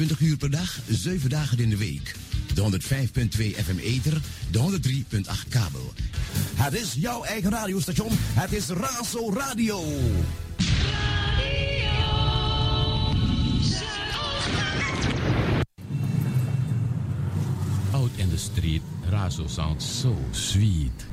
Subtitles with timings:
[0.00, 2.14] 24 uur per dag, 7 dagen in de week.
[2.54, 5.92] De 105.2 FM Eter, de 103.8 kabel.
[6.54, 8.08] Het is jouw eigen radiostation.
[8.12, 9.84] Het is Razo Radio.
[17.92, 21.06] Out in the street, Razo sounds so sweet.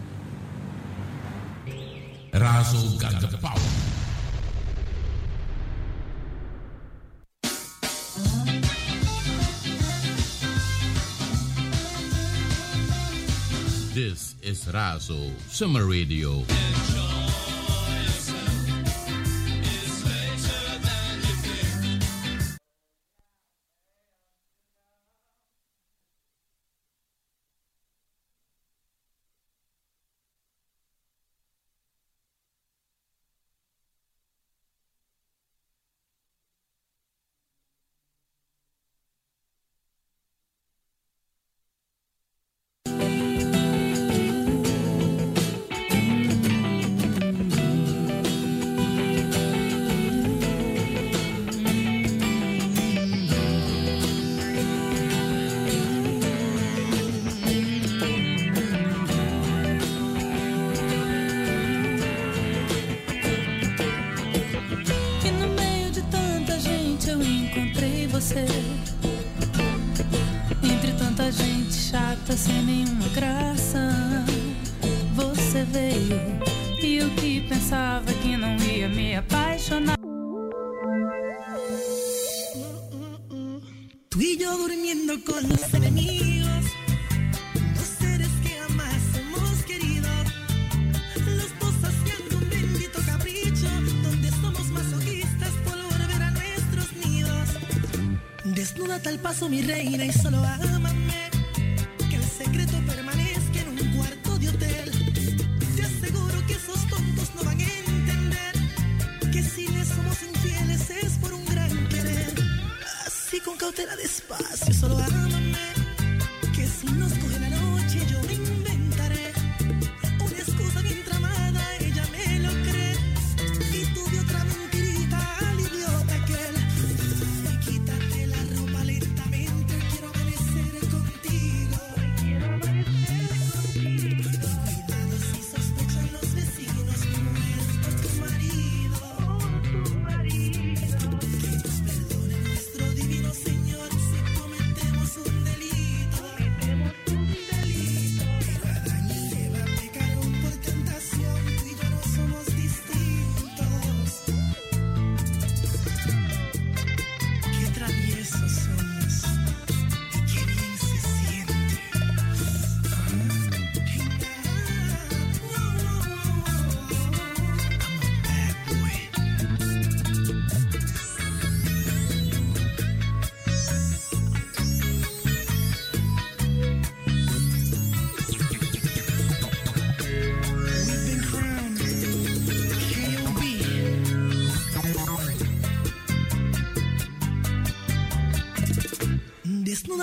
[2.32, 2.98] Razo
[13.98, 16.44] This is Razo Summer Radio.
[16.46, 17.17] Enjoy.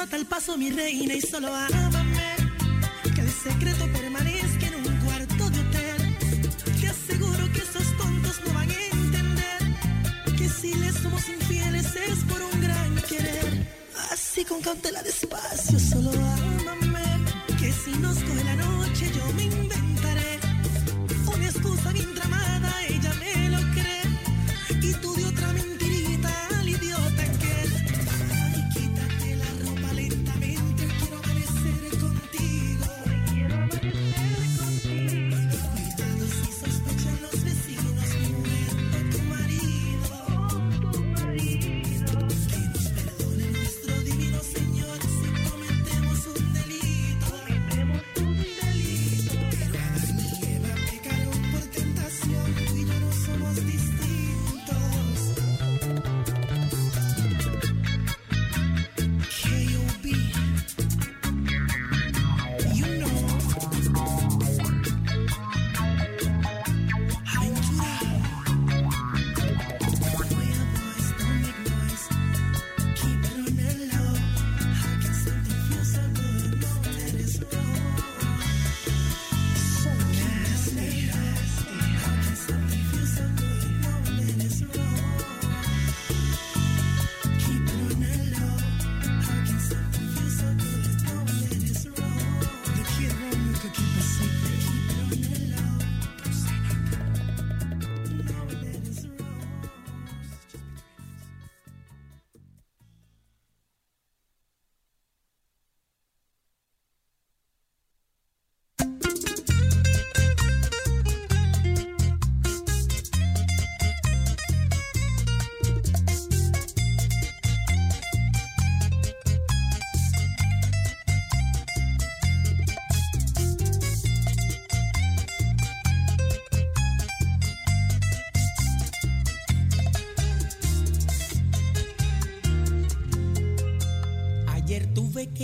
[0.04, 1.83] nota el paso, mi reina, y solo a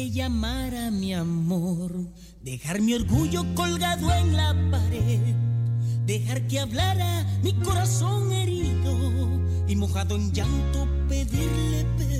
[0.00, 1.92] que llamar a mi amor,
[2.42, 5.34] dejar mi orgullo colgado en la pared,
[6.06, 8.94] dejar que hablara mi corazón herido
[9.68, 12.19] y mojado en llanto pedirle perdón.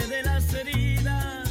[0.00, 1.48] de las heridas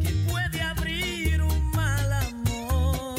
[0.00, 3.18] que puede abrir un mal amor.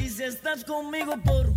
[0.00, 1.49] Y si estás conmigo por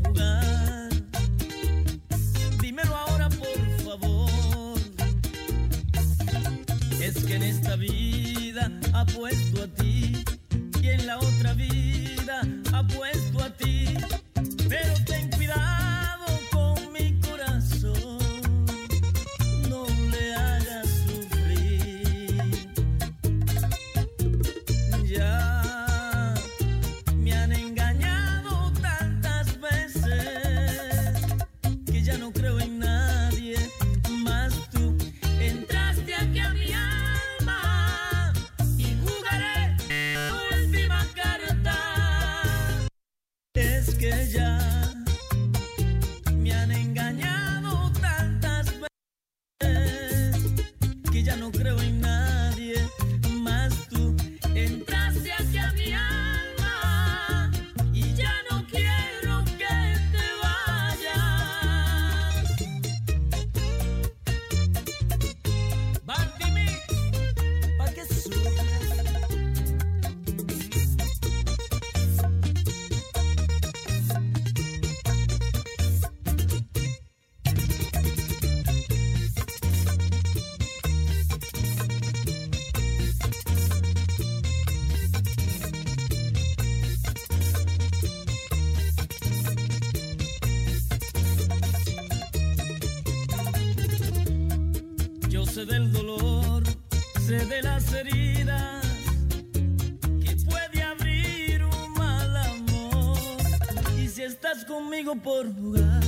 [104.62, 106.04] conmigo por jugar.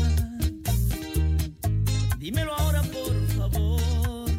[2.19, 4.29] Dímelo ahora, por favor.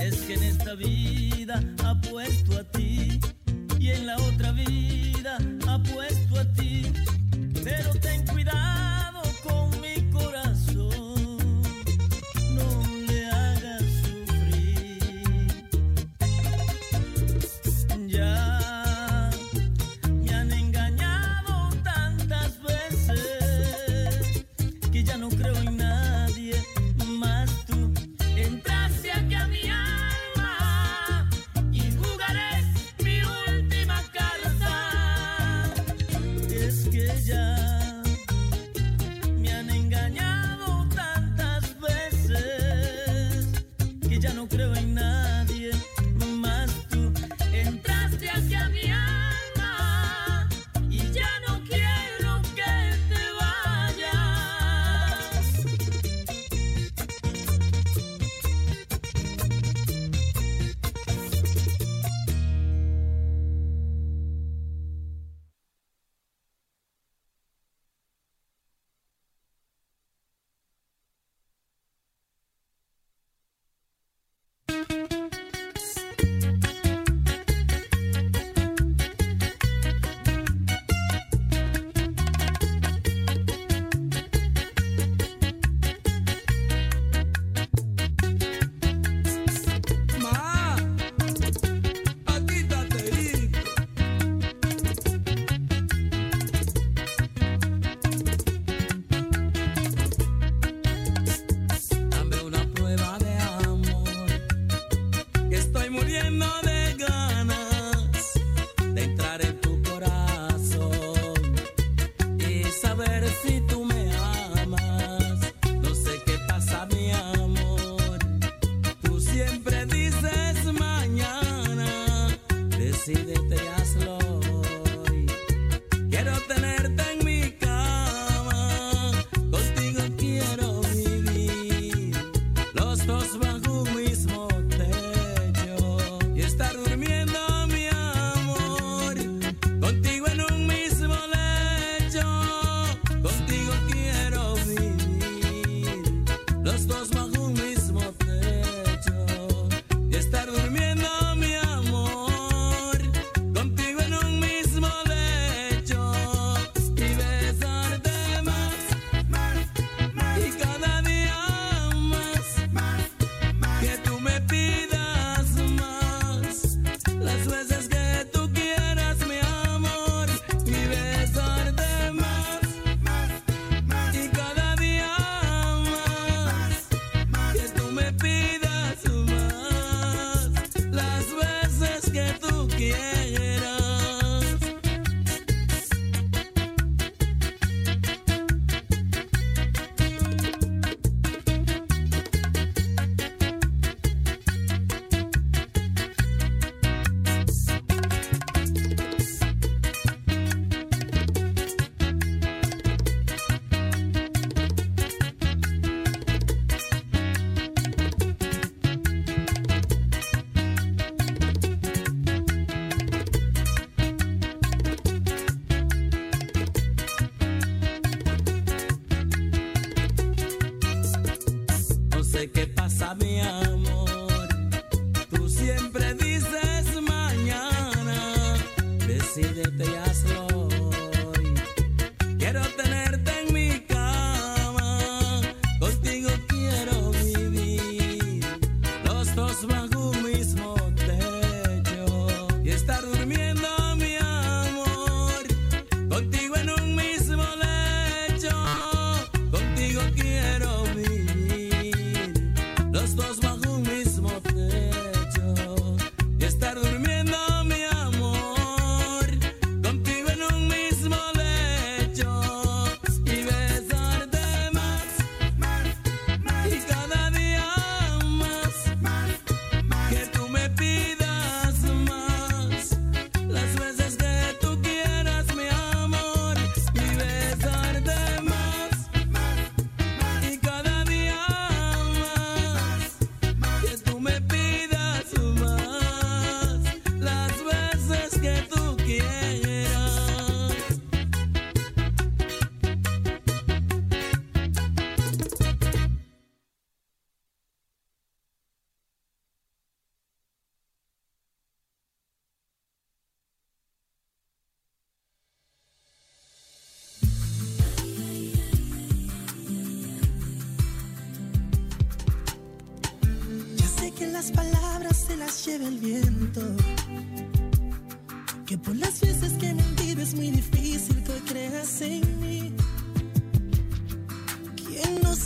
[0.00, 3.20] Es que en esta vida apuesto a ti
[3.80, 5.09] y en la otra vida.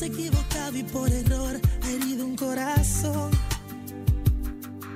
[0.04, 3.30] Equivocado y por error ha herido un corazón.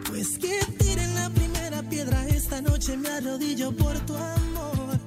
[0.06, 4.98] Pues que tiren la primera piedra esta noche me arrodillo por tu amor.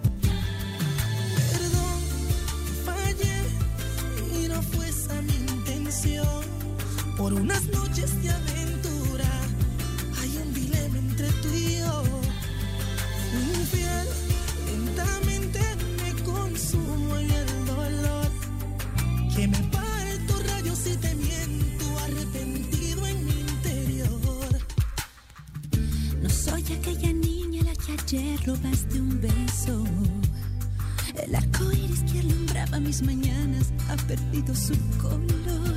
[1.51, 1.99] Perdón,
[2.85, 6.41] fallé y no fue esa mi intención.
[7.17, 9.29] Por unas noches de aventura
[10.19, 12.03] hay un dilema entre tú y yo.
[13.59, 14.07] Infiel,
[14.65, 15.70] lentamente
[27.99, 29.83] ayer robaste un beso.
[31.15, 35.75] El arco iris que alumbraba mis mañanas ha perdido su color.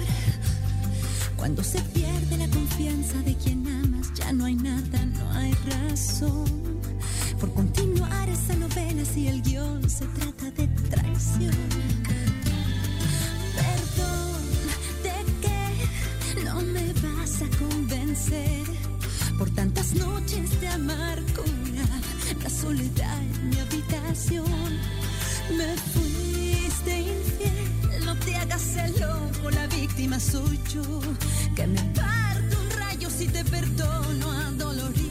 [1.36, 6.80] Cuando se pierde la confianza de quien amas, ya no hay nada, no hay razón.
[7.40, 11.54] Por continuar esa novela si el guion se trata de traición.
[13.56, 14.42] Perdón,
[15.02, 18.64] ¿de qué no me vas a convencer?
[19.38, 20.78] Por tantas noches de la
[22.64, 24.70] soledad en mi habitación.
[25.58, 31.00] Me fuiste infiel, no te hagas el loco, la víctima soy yo.
[31.54, 35.03] Que me parto un rayo si te perdono, adolorida en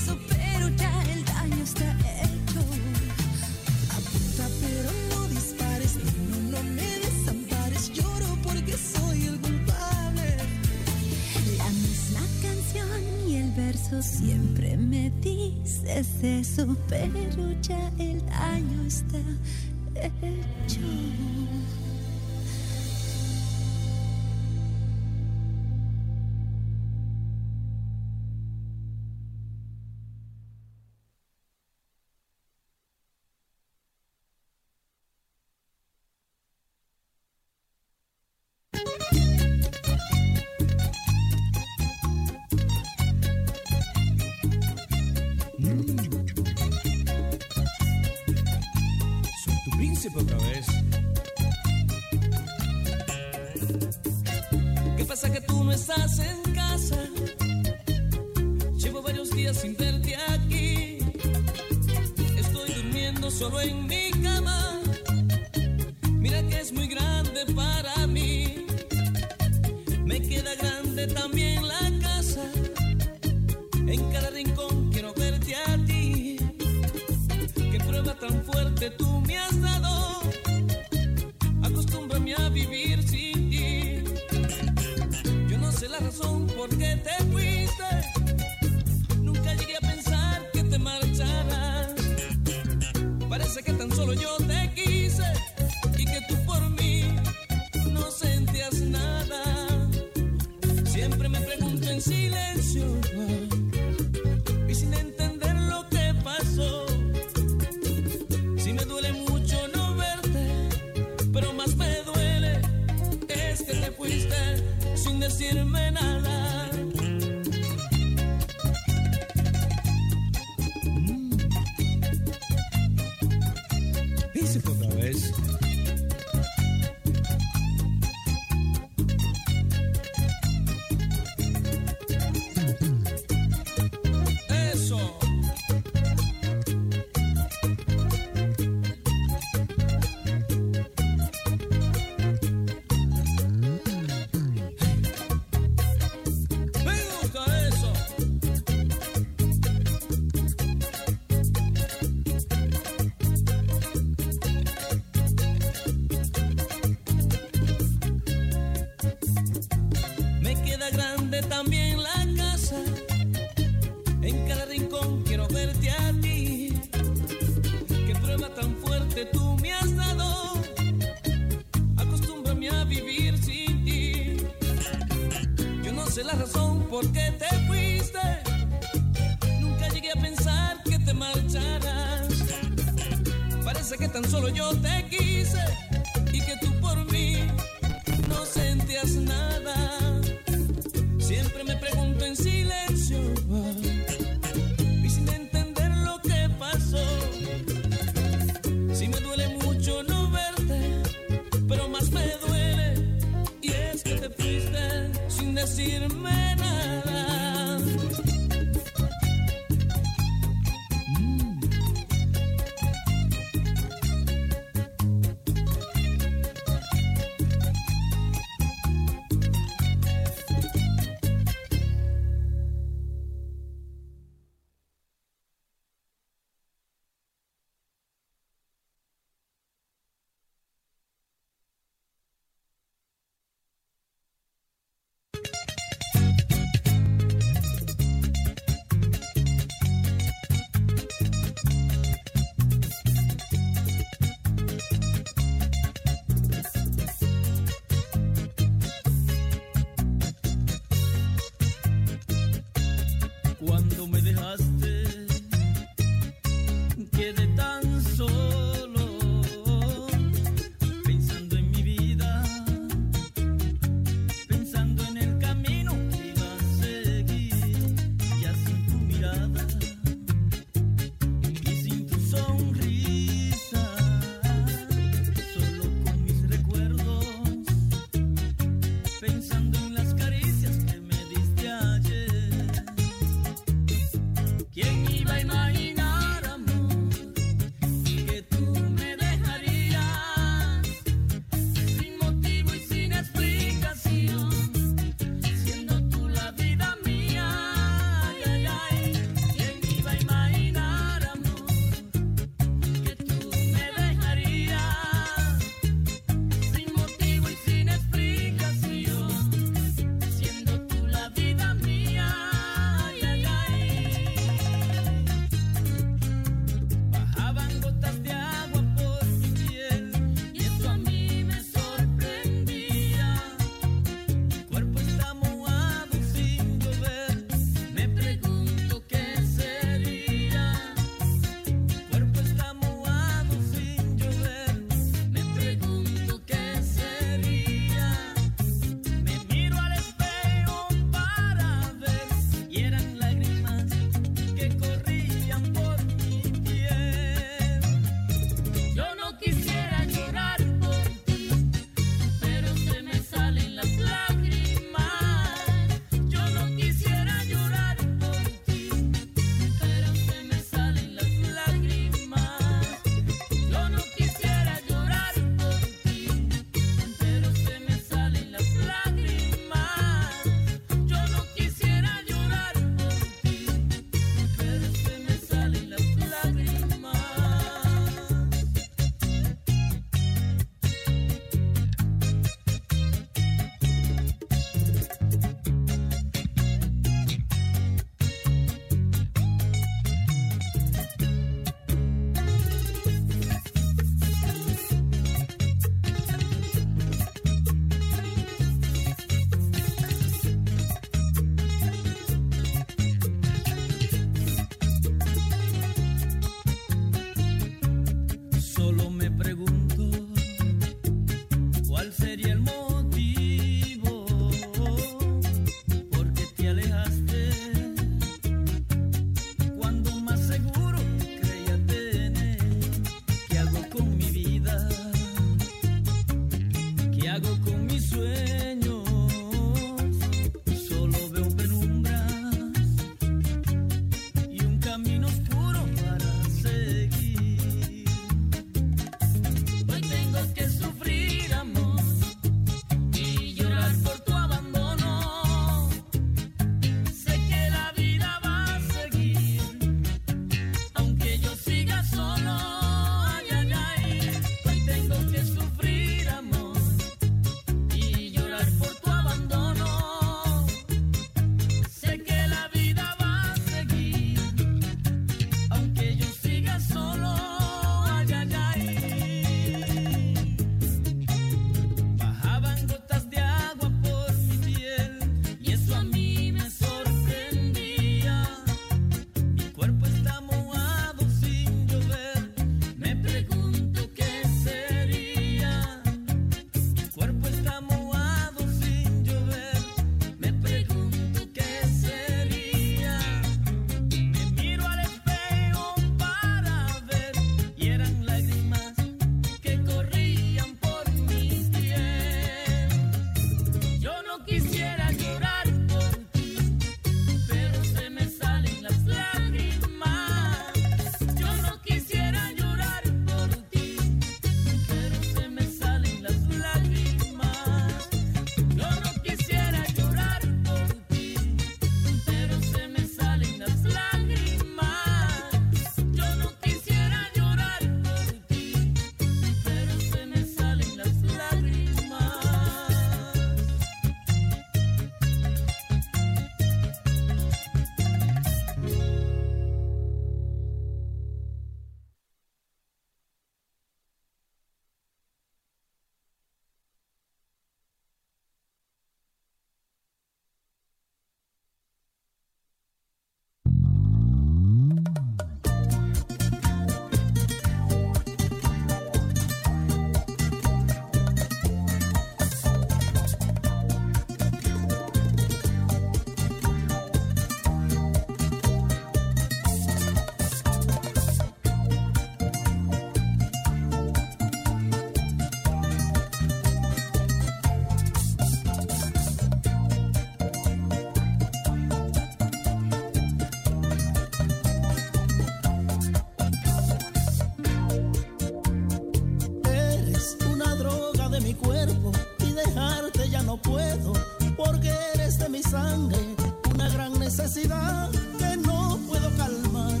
[597.54, 600.00] que no puedo calmar,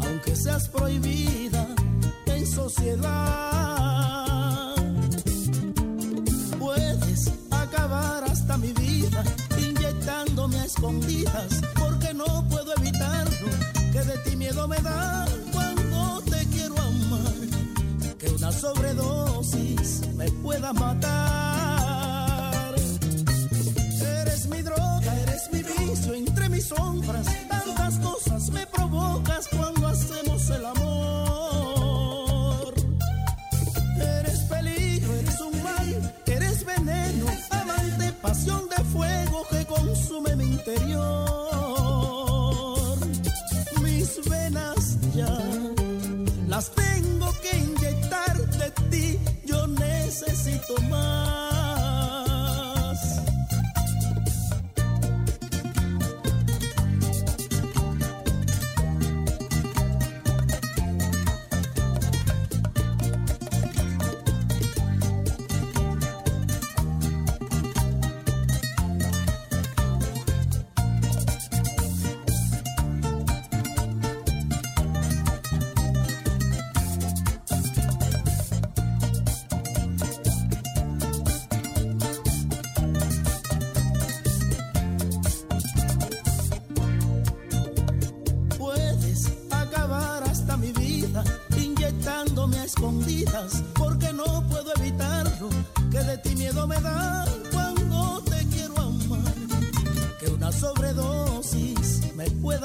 [0.00, 1.66] aunque seas prohibida
[2.24, 3.14] en sociedad.
[6.58, 9.22] Puedes acabar hasta mi vida
[9.58, 13.48] inyectándome a escondidas, porque no puedo evitarlo,
[13.92, 17.34] que de ti miedo me da cuando te quiero amar,
[18.18, 21.14] que una sobredosis me pueda matar.
[24.22, 26.33] Eres mi droga, eres mi vicio
[26.64, 28.66] sombras, tantas cosas me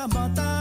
[0.08, 0.59] bota.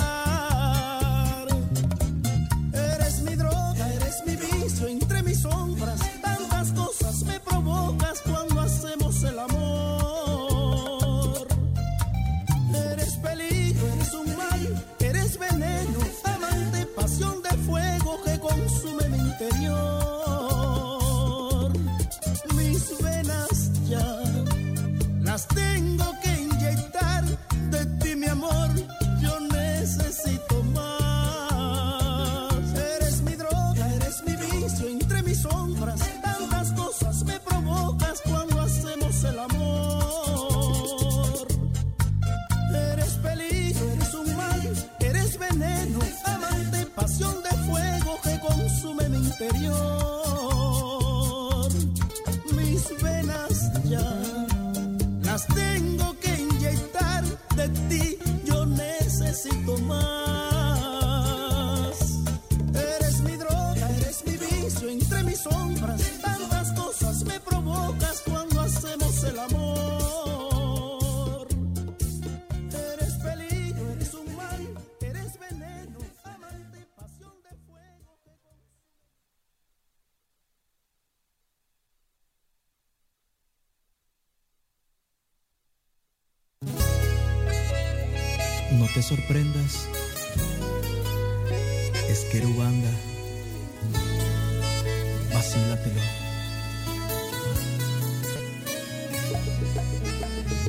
[89.08, 89.88] Sorprendas,
[92.10, 92.90] es Querubanda,
[95.32, 96.00] vacílatelo.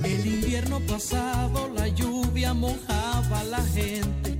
[0.05, 4.39] El invierno pasado la lluvia mojaba a la gente,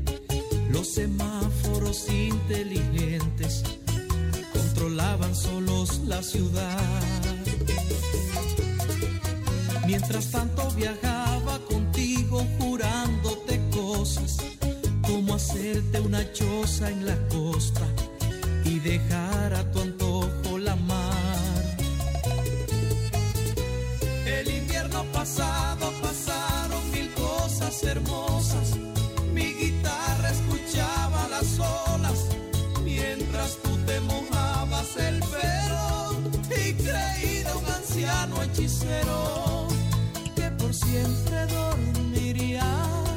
[0.72, 3.64] los semáforos inteligentes
[4.54, 7.04] controlaban solos la ciudad.
[9.86, 11.89] Mientras tanto viajaba contigo
[16.04, 17.86] una choza en la costa
[18.66, 21.78] y dejar a tu antojo la mar.
[24.26, 28.78] El invierno pasado pasaron mil cosas hermosas.
[29.34, 32.26] Mi guitarra escuchaba las olas
[32.84, 36.16] mientras tú te mojabas el pelo
[36.50, 39.68] y creí de un anciano hechicero
[40.36, 43.09] que por siempre dormirías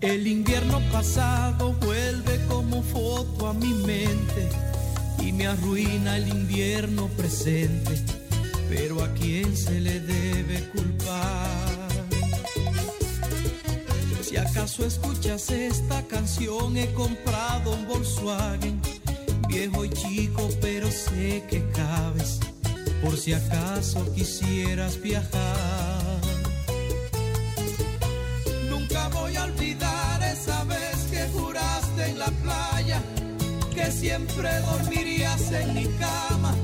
[0.00, 4.48] El invierno pasado vuelve como foto a mi mente
[5.20, 8.02] y me arruina el invierno presente,
[8.68, 11.88] pero a quién se le debe culpar.
[14.22, 18.78] Si acaso escuchas esta canción, he comprado un Volkswagen,
[19.48, 22.40] viejo y chico, pero sé que cabes,
[23.02, 25.85] por si acaso quisieras viajar.
[32.26, 33.02] La playa
[33.74, 36.54] que siempre dormirías en mi cama.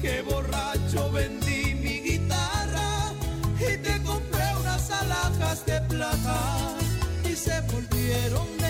[0.00, 3.12] Que borracho vendí mi guitarra
[3.58, 6.76] y te compré unas alhajas de plata
[7.24, 8.61] y se volvieron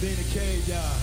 [0.00, 0.99] being a cave guy.